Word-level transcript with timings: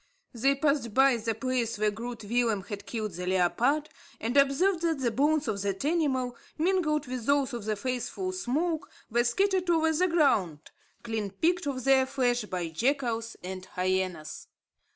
They 0.33 0.55
passed 0.55 0.95
by 0.95 1.17
the 1.17 1.35
place 1.35 1.77
where 1.77 1.91
Groot 1.91 2.23
Willem 2.23 2.63
had 2.63 2.87
killed 2.87 3.11
the 3.11 3.27
leopard, 3.27 3.87
and 4.19 4.35
observed 4.35 4.81
that 4.81 4.97
the 4.97 5.11
bones 5.11 5.47
of 5.47 5.61
that 5.61 5.85
animal, 5.85 6.35
mingled 6.57 7.05
with 7.05 7.27
those 7.27 7.53
of 7.53 7.65
the 7.65 7.75
faithful 7.75 8.31
Smoke, 8.31 8.89
were 9.11 9.23
scattered 9.23 9.69
over 9.69 9.93
the 9.93 10.07
ground, 10.07 10.71
clean 11.03 11.29
picked 11.29 11.67
of 11.67 11.83
their 11.83 12.07
flesh 12.07 12.45
by 12.45 12.63
the 12.63 12.71
jackals 12.71 13.35
and 13.43 13.63
hyenas. 13.65 14.47